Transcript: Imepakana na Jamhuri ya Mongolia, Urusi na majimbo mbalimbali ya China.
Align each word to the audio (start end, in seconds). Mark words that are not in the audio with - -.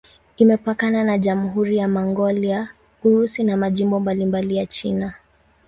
Imepakana 0.37 1.03
na 1.03 1.17
Jamhuri 1.17 1.77
ya 1.77 1.87
Mongolia, 1.87 2.69
Urusi 3.03 3.43
na 3.43 3.57
majimbo 3.57 3.99
mbalimbali 3.99 4.55
ya 4.57 4.65
China. 4.65 5.13